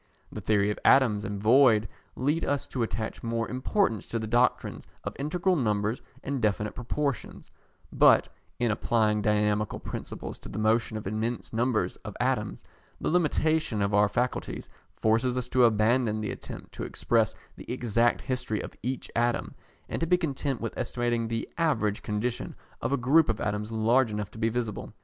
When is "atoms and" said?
0.83-1.39